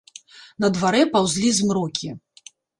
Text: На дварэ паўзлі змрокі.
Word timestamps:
На 0.65 0.71
дварэ 0.77 1.03
паўзлі 1.17 1.53
змрокі. 1.61 2.13